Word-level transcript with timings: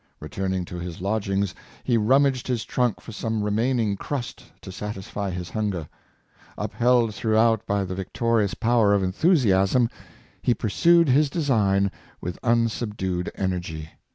Returning 0.19 0.65
to 0.65 0.79
his 0.79 0.99
lodgings, 0.99 1.53
he 1.83 1.95
rummaged 1.95 2.47
his 2.47 2.65
trunk 2.65 2.99
for 2.99 3.11
some 3.11 3.43
remaining 3.43 3.95
crust 3.95 4.43
to 4.61 4.71
satisfy 4.71 5.29
his 5.29 5.51
hunger. 5.51 5.87
Upheld 6.57 7.13
throughout 7.13 7.63
by 7.67 7.83
the 7.83 7.93
James 7.93 8.07
Sharpies. 8.15 8.51
351 8.53 8.53
victorious 8.53 8.53
power 8.55 8.93
of 8.95 9.03
enthusiasm, 9.03 9.89
he 10.41 10.55
pursued 10.55 11.07
his 11.07 11.29
design 11.29 11.91
with 12.19 12.39
unsubdued 12.41 13.29
energy. 13.35 13.91